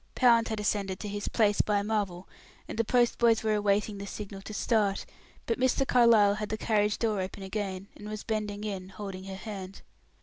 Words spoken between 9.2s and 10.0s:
her hand.